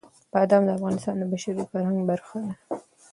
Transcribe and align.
بادام 0.33 0.63
د 0.65 0.69
افغانستان 0.77 1.15
د 1.17 1.23
بشري 1.31 1.53
فرهنګ 1.71 1.99
برخه 2.09 2.37
ده. 2.45 2.53